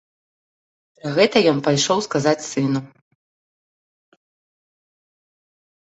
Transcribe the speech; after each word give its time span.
Пра 1.01 1.09
гэта 1.17 1.37
ён 1.51 1.57
пайшоў 1.67 1.99
сказаць 2.07 2.47
сыну. 2.51 2.79